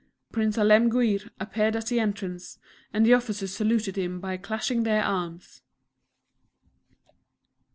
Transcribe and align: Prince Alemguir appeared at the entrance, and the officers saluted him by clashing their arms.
Prince 0.31 0.57
Alemguir 0.57 1.29
appeared 1.39 1.75
at 1.75 1.85
the 1.85 1.99
entrance, 1.99 2.57
and 2.91 3.05
the 3.05 3.13
officers 3.13 3.53
saluted 3.55 3.95
him 3.99 4.19
by 4.19 4.35
clashing 4.35 4.81
their 4.81 5.03
arms. 5.03 5.61